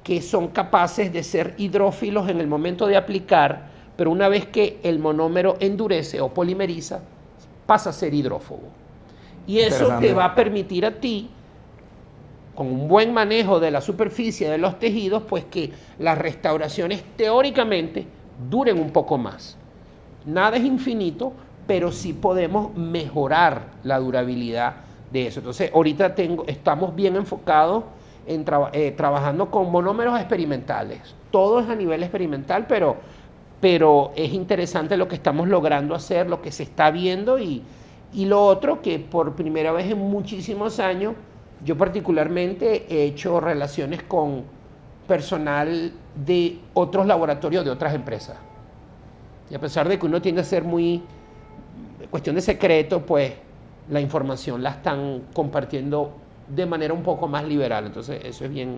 que 0.03 0.21
son 0.21 0.47
capaces 0.47 1.13
de 1.13 1.23
ser 1.23 1.53
hidrófilos 1.57 2.29
en 2.29 2.39
el 2.39 2.47
momento 2.47 2.87
de 2.87 2.97
aplicar, 2.97 3.69
pero 3.95 4.11
una 4.11 4.27
vez 4.27 4.47
que 4.47 4.79
el 4.83 4.97
monómero 4.99 5.57
endurece 5.59 6.21
o 6.21 6.29
polimeriza, 6.29 7.01
pasa 7.65 7.91
a 7.91 7.93
ser 7.93 8.13
hidrófobo. 8.13 8.69
Y 9.45 9.59
eso 9.59 9.97
te 9.99 10.13
va 10.13 10.25
a 10.25 10.35
permitir 10.35 10.85
a 10.85 10.99
ti, 10.99 11.29
con 12.55 12.67
un 12.67 12.87
buen 12.87 13.13
manejo 13.13 13.59
de 13.59 13.71
la 13.71 13.81
superficie 13.81 14.49
de 14.49 14.57
los 14.57 14.79
tejidos, 14.79 15.23
pues 15.23 15.45
que 15.45 15.71
las 15.97 16.17
restauraciones 16.17 17.03
teóricamente 17.15 18.05
duren 18.49 18.79
un 18.79 18.91
poco 18.91 19.17
más. 19.17 19.57
Nada 20.25 20.57
es 20.57 20.63
infinito, 20.63 21.33
pero 21.67 21.91
sí 21.91 22.13
podemos 22.13 22.75
mejorar 22.75 23.67
la 23.83 23.99
durabilidad 23.99 24.75
de 25.11 25.27
eso. 25.27 25.39
Entonces, 25.39 25.71
ahorita 25.73 26.15
tengo, 26.15 26.45
estamos 26.47 26.95
bien 26.95 27.15
enfocados 27.15 27.83
en 28.27 28.45
eh, 28.73 28.91
trabajando 28.91 29.49
con 29.49 29.71
monómeros 29.71 30.19
experimentales. 30.19 31.15
Todo 31.31 31.59
es 31.59 31.69
a 31.69 31.75
nivel 31.75 32.03
experimental, 32.03 32.65
pero, 32.67 32.97
pero 33.61 34.11
es 34.15 34.33
interesante 34.33 34.97
lo 34.97 35.07
que 35.07 35.15
estamos 35.15 35.47
logrando 35.47 35.95
hacer, 35.95 36.27
lo 36.27 36.41
que 36.41 36.51
se 36.51 36.63
está 36.63 36.91
viendo 36.91 37.39
y, 37.39 37.63
y 38.13 38.25
lo 38.25 38.43
otro 38.43 38.81
que 38.81 38.99
por 38.99 39.35
primera 39.35 39.71
vez 39.71 39.91
en 39.91 39.99
muchísimos 39.99 40.79
años, 40.79 41.13
yo 41.63 41.77
particularmente 41.77 42.85
he 42.89 43.03
hecho 43.03 43.39
relaciones 43.39 44.03
con 44.03 44.43
personal 45.07 45.91
de 46.15 46.59
otros 46.73 47.05
laboratorios 47.07 47.65
de 47.65 47.71
otras 47.71 47.93
empresas. 47.93 48.37
Y 49.49 49.55
a 49.55 49.59
pesar 49.59 49.87
de 49.87 49.97
que 49.97 50.05
uno 50.05 50.21
tiende 50.21 50.41
a 50.41 50.43
ser 50.43 50.63
muy 50.63 51.01
cuestión 52.11 52.35
de 52.35 52.41
secreto, 52.41 53.05
pues 53.05 53.33
la 53.89 53.99
información 53.99 54.61
la 54.61 54.71
están 54.71 55.23
compartiendo 55.33 56.13
de 56.47 56.65
manera 56.65 56.93
un 56.93 57.03
poco 57.03 57.27
más 57.27 57.43
liberal. 57.45 57.85
Entonces, 57.85 58.21
eso 58.23 58.45
es 58.45 58.51
bien, 58.51 58.77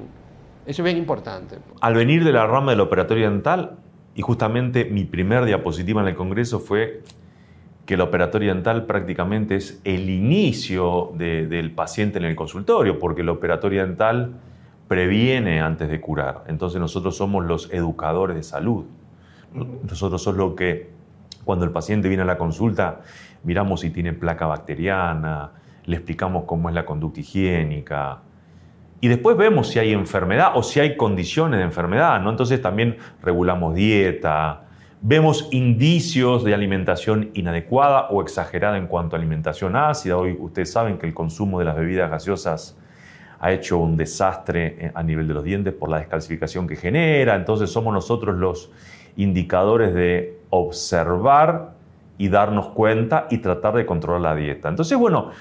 eso 0.66 0.82
es 0.82 0.84
bien 0.86 0.98
importante. 0.98 1.58
Al 1.82 1.94
venir 1.94 2.24
de 2.24 2.32
la 2.32 2.48
rama 2.48 2.72
del 2.72 2.82
operatorio 2.82 3.30
dental, 3.30 3.78
y 4.16 4.22
justamente 4.22 4.86
mi 4.86 5.06
primer 5.06 5.46
diapositiva 5.46 6.02
en 6.02 6.08
el 6.10 6.16
Congreso 6.16 6.60
fue 6.60 7.02
que 7.86 7.94
el 7.96 8.02
operatorio 8.02 8.54
dental 8.54 8.86
prácticamente 8.86 9.56
es 9.56 9.82
el 9.84 10.10
inicio 10.10 11.12
de- 11.16 11.48
del 11.48 11.72
paciente 11.72 12.20
en 12.20 12.26
el 12.26 12.36
consultorio, 12.36 13.00
porque 13.00 13.22
el 13.22 13.30
operatorio 13.30 13.86
dental 13.86 14.34
previene 14.88 15.62
antes 15.62 15.90
de 15.90 16.00
curar. 16.02 16.44
Entonces 16.48 16.80
nosotros 16.80 17.16
somos 17.16 17.46
los 17.46 17.72
educadores 17.74 18.36
de 18.36 18.44
salud. 18.44 18.84
Nosotros 19.54 20.22
somos 20.22 20.38
lo 20.38 20.56
que, 20.56 20.90
cuando 21.44 21.66
el 21.66 21.72
paciente 21.72 22.08
viene 22.08 22.24
a 22.24 22.26
la 22.26 22.38
consulta, 22.38 23.02
miramos 23.44 23.82
si 23.82 23.90
tiene 23.90 24.14
placa 24.14 24.46
bacteriana, 24.46 25.52
le 25.86 25.96
explicamos 25.96 26.44
cómo 26.46 26.70
es 26.70 26.76
la 26.76 26.86
conducta 26.86 27.20
higiénica, 27.20 28.22
y 29.04 29.08
después 29.08 29.36
vemos 29.36 29.68
si 29.70 29.80
hay 29.80 29.94
enfermedad 29.94 30.52
o 30.54 30.62
si 30.62 30.80
hay 30.80 30.96
condiciones 30.96 31.58
de 31.58 31.66
enfermedad, 31.66 32.22
¿no? 32.22 32.30
Entonces 32.30 32.62
también 32.62 32.98
regulamos 33.24 33.74
dieta, 33.74 34.66
vemos 35.02 35.50
indicios 35.52 36.44
de 36.44 36.54
alimentación 36.54 37.32
inadecuada 37.34 38.10
o 38.12 38.22
exagerada 38.22 38.78
en 38.78 38.86
cuanto 38.86 39.16
a 39.16 39.20
alimentación 39.20 39.76
ácida. 39.76 40.18
Hoy 40.18 40.38
ustedes 40.40 40.72
saben 40.72 41.00
que 41.00 41.08
el 41.08 41.16
consumo 41.16 41.58
de 41.58 41.66
las 41.66 41.76
bebidas 41.76 42.12
gaseosas 42.12 42.78
ha 43.40 43.52
hecho 43.52 43.80
un 43.80 43.98
desastre 43.98 44.76
eh, 44.78 44.92
a 44.94 45.02
nivel 45.02 45.28
de 45.28 45.34
los 45.34 45.44
dientes 45.44 45.74
por 45.74 45.90
la 45.90 45.98
descalcificación 45.98 46.68
que 46.68 46.76
genera. 46.76 47.34
Entonces 47.34 47.72
somos 47.72 47.92
nosotros 47.92 48.38
los 48.38 48.70
indicadores 49.16 49.94
de 49.94 50.40
observar 50.50 51.74
y 52.18 52.30
darnos 52.30 52.68
cuenta 52.70 53.28
y 53.30 53.40
tratar 53.40 53.76
de 53.76 53.86
controlar 53.86 54.22
la 54.22 54.36
dieta. 54.36 54.70
Entonces, 54.70 54.98
bueno, 54.98 55.32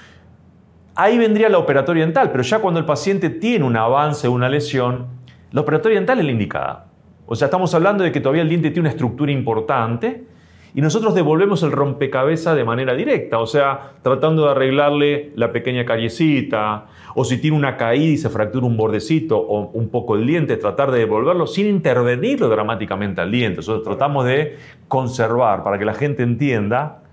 Ahí 0.95 1.17
vendría 1.17 1.47
la 1.47 1.57
operatoria 1.57 2.03
dental, 2.03 2.31
pero 2.31 2.43
ya 2.43 2.59
cuando 2.59 2.79
el 2.79 2.85
paciente 2.85 3.29
tiene 3.29 3.63
un 3.63 3.77
avance, 3.77 4.27
una 4.27 4.49
lesión, 4.49 5.07
la 5.51 5.61
operatoria 5.61 5.97
dental 5.97 6.19
es 6.19 6.25
la 6.25 6.31
indicada. 6.31 6.85
O 7.25 7.35
sea, 7.35 7.45
estamos 7.45 7.73
hablando 7.73 8.03
de 8.03 8.11
que 8.11 8.19
todavía 8.19 8.41
el 8.41 8.49
diente 8.49 8.71
tiene 8.71 8.81
una 8.81 8.89
estructura 8.89 9.31
importante 9.31 10.27
y 10.73 10.81
nosotros 10.81 11.13
devolvemos 11.13 11.63
el 11.63 11.71
rompecabezas 11.71 12.55
de 12.55 12.63
manera 12.63 12.93
directa, 12.93 13.39
o 13.39 13.45
sea, 13.45 13.93
tratando 14.01 14.45
de 14.45 14.51
arreglarle 14.51 15.31
la 15.35 15.51
pequeña 15.51 15.85
cariecita, 15.85 16.87
o 17.15 17.25
si 17.25 17.39
tiene 17.39 17.57
una 17.57 17.75
caída 17.75 18.13
y 18.13 18.17
se 18.17 18.29
fractura 18.29 18.65
un 18.65 18.77
bordecito 18.77 19.37
o 19.37 19.69
un 19.71 19.89
poco 19.89 20.15
el 20.15 20.25
diente, 20.25 20.55
tratar 20.57 20.91
de 20.91 20.99
devolverlo 20.99 21.45
sin 21.45 21.67
intervenirlo 21.67 22.47
dramáticamente 22.47 23.19
al 23.19 23.31
diente. 23.31 23.57
Nosotros 23.57 23.83
tratamos 23.83 24.25
de 24.25 24.57
conservar 24.87 25.63
para 25.63 25.77
que 25.77 25.85
la 25.85 25.93
gente 25.93 26.23
entienda. 26.23 27.03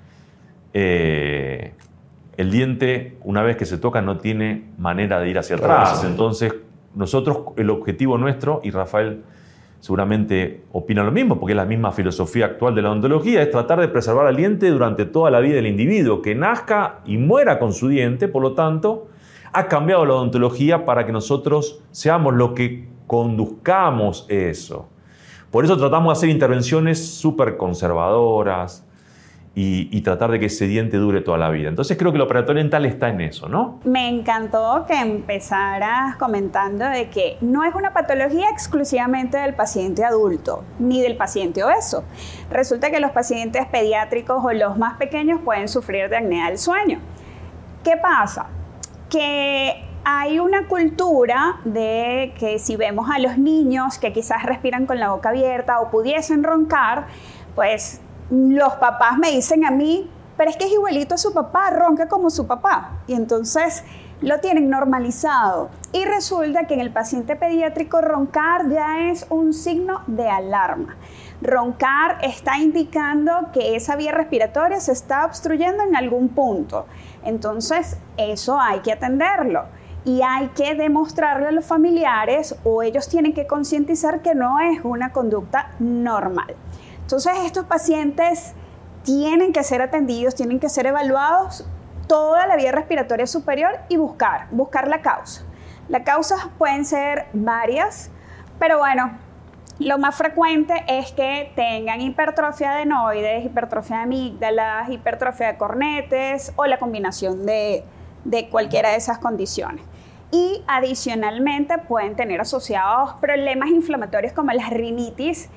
eh, 0.72 1.72
el 2.38 2.52
diente, 2.52 3.16
una 3.24 3.42
vez 3.42 3.56
que 3.56 3.66
se 3.66 3.78
toca, 3.78 4.00
no 4.00 4.18
tiene 4.18 4.70
manera 4.78 5.18
de 5.18 5.28
ir 5.28 5.38
hacia 5.38 5.56
atrás. 5.56 6.04
Entonces, 6.04 6.54
nosotros, 6.94 7.38
el 7.56 7.68
objetivo 7.68 8.16
nuestro, 8.16 8.60
y 8.62 8.70
Rafael 8.70 9.24
seguramente 9.80 10.64
opina 10.72 11.02
lo 11.02 11.12
mismo, 11.12 11.38
porque 11.38 11.52
es 11.52 11.56
la 11.56 11.64
misma 11.64 11.92
filosofía 11.92 12.46
actual 12.46 12.74
de 12.74 12.82
la 12.82 12.90
odontología, 12.90 13.42
es 13.42 13.50
tratar 13.50 13.80
de 13.80 13.88
preservar 13.88 14.28
el 14.28 14.36
diente 14.36 14.70
durante 14.70 15.04
toda 15.04 15.30
la 15.30 15.40
vida 15.40 15.56
del 15.56 15.66
individuo, 15.66 16.22
que 16.22 16.34
nazca 16.34 17.00
y 17.04 17.16
muera 17.16 17.58
con 17.58 17.72
su 17.72 17.88
diente, 17.88 18.28
por 18.28 18.42
lo 18.42 18.54
tanto, 18.54 19.08
ha 19.52 19.68
cambiado 19.68 20.04
la 20.04 20.14
odontología 20.14 20.84
para 20.84 21.06
que 21.06 21.12
nosotros 21.12 21.82
seamos 21.90 22.34
lo 22.34 22.54
que 22.54 22.88
conduzcamos 23.06 24.26
eso. 24.28 24.88
Por 25.50 25.64
eso 25.64 25.76
tratamos 25.78 26.12
de 26.12 26.18
hacer 26.18 26.28
intervenciones 26.28 27.04
súper 27.06 27.56
conservadoras, 27.56 28.87
y, 29.60 30.00
tratar 30.02 30.30
de 30.30 30.38
que 30.38 30.46
ese 30.46 30.68
diente 30.68 30.98
dure 30.98 31.20
toda 31.20 31.36
la 31.36 31.50
vida. 31.50 31.68
Entonces 31.68 31.98
creo 31.98 32.12
que 32.12 32.16
el 32.16 32.22
operatorio 32.22 32.62
dental 32.62 32.86
está 32.86 33.08
en 33.08 33.20
eso, 33.20 33.48
¿no? 33.48 33.80
Me 33.84 34.08
encantó 34.08 34.84
que 34.86 34.94
empezaras 34.94 36.14
comentando 36.16 36.84
de 36.84 37.10
que 37.10 37.36
no 37.40 37.64
es 37.64 37.74
una 37.74 37.92
patología 37.92 38.48
exclusivamente 38.50 39.36
del 39.36 39.54
paciente 39.54 40.04
adulto 40.04 40.62
ni 40.78 41.02
del 41.02 41.16
paciente 41.16 41.64
obeso. 41.64 42.04
Resulta 42.50 42.92
que 42.92 43.00
los 43.00 43.10
pacientes 43.10 43.66
pediátricos 43.66 44.44
o 44.44 44.52
los 44.52 44.78
más 44.78 44.96
pequeños 44.96 45.40
pueden 45.44 45.66
sufrir 45.66 46.08
de 46.08 46.18
apnea 46.18 46.46
del 46.46 46.58
sueño. 46.58 47.00
¿Qué 47.82 47.96
pasa? 47.96 48.46
Que 49.10 49.84
hay 50.04 50.38
una 50.38 50.68
cultura 50.68 51.56
de 51.64 52.32
que 52.38 52.60
si 52.60 52.76
vemos 52.76 53.10
a 53.10 53.18
los 53.18 53.38
niños 53.38 53.98
que 53.98 54.12
quizás 54.12 54.44
respiran 54.44 54.86
con 54.86 55.00
la 55.00 55.10
boca 55.10 55.30
abierta 55.30 55.80
o 55.80 55.90
pudiesen 55.90 56.44
roncar, 56.44 57.08
pues 57.56 58.00
los 58.30 58.74
papás 58.74 59.18
me 59.18 59.30
dicen 59.30 59.64
a 59.64 59.70
mí, 59.70 60.10
pero 60.36 60.50
es 60.50 60.56
que 60.56 60.66
es 60.66 60.72
igualito 60.72 61.14
a 61.14 61.18
su 61.18 61.32
papá, 61.32 61.70
ronca 61.70 62.08
como 62.08 62.30
su 62.30 62.46
papá. 62.46 63.00
Y 63.06 63.14
entonces 63.14 63.82
lo 64.20 64.40
tienen 64.40 64.68
normalizado. 64.68 65.70
Y 65.92 66.04
resulta 66.04 66.66
que 66.66 66.74
en 66.74 66.80
el 66.80 66.92
paciente 66.92 67.36
pediátrico 67.36 68.00
roncar 68.00 68.68
ya 68.68 69.10
es 69.10 69.26
un 69.30 69.52
signo 69.52 70.02
de 70.06 70.28
alarma. 70.28 70.96
Roncar 71.40 72.18
está 72.22 72.58
indicando 72.58 73.50
que 73.52 73.76
esa 73.76 73.96
vía 73.96 74.12
respiratoria 74.12 74.80
se 74.80 74.92
está 74.92 75.24
obstruyendo 75.24 75.84
en 75.84 75.96
algún 75.96 76.28
punto. 76.28 76.86
Entonces, 77.24 77.96
eso 78.16 78.60
hay 78.60 78.80
que 78.80 78.92
atenderlo 78.92 79.64
y 80.04 80.22
hay 80.22 80.48
que 80.48 80.74
demostrarle 80.74 81.48
a 81.48 81.52
los 81.52 81.64
familiares 81.64 82.56
o 82.64 82.82
ellos 82.82 83.08
tienen 83.08 83.34
que 83.34 83.46
concientizar 83.46 84.22
que 84.22 84.34
no 84.34 84.58
es 84.58 84.80
una 84.84 85.12
conducta 85.12 85.70
normal. 85.78 86.54
Entonces 87.08 87.32
estos 87.46 87.64
pacientes 87.64 88.52
tienen 89.02 89.54
que 89.54 89.64
ser 89.64 89.80
atendidos, 89.80 90.34
tienen 90.34 90.60
que 90.60 90.68
ser 90.68 90.84
evaluados 90.84 91.64
toda 92.06 92.46
la 92.46 92.54
vía 92.54 92.70
respiratoria 92.70 93.26
superior 93.26 93.78
y 93.88 93.96
buscar, 93.96 94.46
buscar 94.50 94.88
la 94.88 95.00
causa. 95.00 95.42
Las 95.88 96.02
causas 96.02 96.48
pueden 96.58 96.84
ser 96.84 97.24
varias, 97.32 98.10
pero 98.58 98.76
bueno, 98.76 99.16
lo 99.78 99.96
más 99.96 100.16
frecuente 100.16 100.84
es 100.86 101.10
que 101.12 101.50
tengan 101.56 102.02
hipertrofia 102.02 102.72
de 102.72 102.76
adenoides, 102.82 103.42
hipertrofia 103.42 103.96
de 103.96 104.02
amígdalas, 104.02 104.90
hipertrofia 104.90 105.52
de 105.52 105.56
cornetes 105.56 106.52
o 106.56 106.66
la 106.66 106.78
combinación 106.78 107.46
de, 107.46 107.84
de 108.26 108.50
cualquiera 108.50 108.90
de 108.90 108.96
esas 108.96 109.16
condiciones. 109.16 109.82
Y 110.30 110.62
adicionalmente 110.66 111.78
pueden 111.78 112.16
tener 112.16 112.42
asociados 112.42 113.14
problemas 113.14 113.70
inflamatorios 113.70 114.34
como 114.34 114.52
la 114.52 114.68
rinitis, 114.68 115.48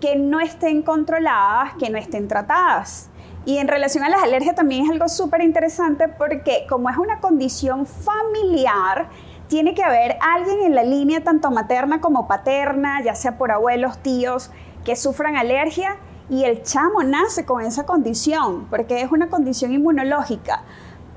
que 0.00 0.16
no 0.16 0.40
estén 0.40 0.82
controladas, 0.82 1.74
que 1.78 1.90
no 1.90 1.98
estén 1.98 2.28
tratadas. 2.28 3.10
Y 3.44 3.58
en 3.58 3.68
relación 3.68 4.04
a 4.04 4.08
las 4.08 4.22
alergias 4.22 4.54
también 4.54 4.84
es 4.84 4.90
algo 4.90 5.08
súper 5.08 5.40
interesante 5.40 6.08
porque 6.08 6.66
como 6.68 6.90
es 6.90 6.96
una 6.96 7.20
condición 7.20 7.86
familiar, 7.86 9.08
tiene 9.48 9.74
que 9.74 9.82
haber 9.82 10.18
alguien 10.20 10.60
en 10.62 10.74
la 10.74 10.82
línea 10.82 11.24
tanto 11.24 11.50
materna 11.50 12.00
como 12.00 12.28
paterna, 12.28 13.02
ya 13.02 13.14
sea 13.14 13.38
por 13.38 13.50
abuelos, 13.50 13.98
tíos, 13.98 14.50
que 14.84 14.96
sufran 14.96 15.36
alergia 15.36 15.96
y 16.28 16.44
el 16.44 16.62
chamo 16.62 17.02
nace 17.02 17.46
con 17.46 17.62
esa 17.62 17.86
condición 17.86 18.66
porque 18.68 19.00
es 19.00 19.10
una 19.10 19.28
condición 19.28 19.72
inmunológica. 19.72 20.62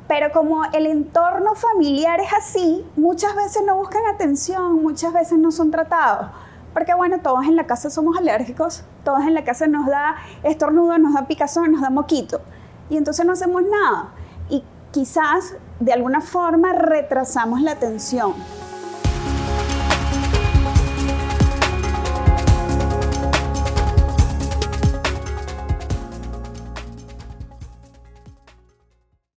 Pero 0.08 0.32
como 0.32 0.64
el 0.74 0.88
entorno 0.88 1.56
familiar 1.56 2.20
es 2.20 2.34
así, 2.34 2.86
muchas 2.96 3.36
veces 3.36 3.64
no 3.66 3.76
buscan 3.76 4.06
atención, 4.14 4.82
muchas 4.82 5.14
veces 5.14 5.38
no 5.38 5.52
son 5.52 5.72
tratados. 5.72 6.28
Porque 6.74 6.94
bueno, 6.94 7.20
todos 7.20 7.46
en 7.46 7.56
la 7.56 7.66
casa 7.66 7.90
somos 7.90 8.18
alérgicos, 8.18 8.84
todos 9.04 9.22
en 9.22 9.34
la 9.34 9.44
casa 9.44 9.68
nos 9.68 9.88
da 9.88 10.16
estornudo, 10.44 10.98
nos 10.98 11.14
da 11.14 11.28
picazón, 11.28 11.72
nos 11.72 11.82
da 11.82 11.90
moquito. 11.90 12.42
Y 12.90 12.98
entonces 12.98 13.26
no 13.26 13.34
hacemos 13.34 13.64
nada. 13.64 14.10
Y 14.50 14.64
quizás 14.92 15.56
de 15.80 15.94
alguna 15.94 16.22
forma 16.22 16.74
retrasamos 16.74 17.62
la 17.62 17.72
atención. 17.72 18.34